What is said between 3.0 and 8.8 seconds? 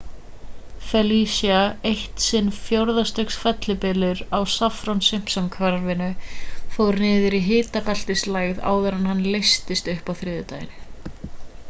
stigs fellibylur á saffir-simpson-kvarðanum fór niður í hitabeltislægð